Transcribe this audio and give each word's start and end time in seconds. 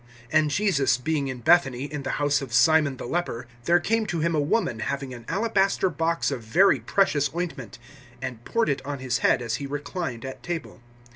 (6)And 0.33 0.47
Jesus 0.47 0.97
being 0.97 1.27
in 1.27 1.41
Bethany, 1.41 1.83
in 1.83 2.01
the 2.01 2.13
house 2.17 2.41
of 2.41 2.51
Simon 2.51 2.97
the 2.97 3.05
leper, 3.05 3.45
(7)there 3.67 3.83
came 3.83 4.07
to 4.07 4.19
him 4.19 4.33
a 4.33 4.39
woman 4.41 4.79
having 4.79 5.13
an 5.13 5.25
alabaster 5.27 5.91
box 5.91 6.31
of 6.31 6.41
very 6.41 6.79
precious 6.79 7.29
ointment, 7.35 7.77
and 8.19 8.43
poured 8.43 8.69
it 8.69 8.83
on 8.83 8.97
his 8.97 9.19
head 9.19 9.43
as 9.43 9.57
he 9.57 9.67
reclined 9.67 10.25
at 10.25 10.41
table. 10.41 10.81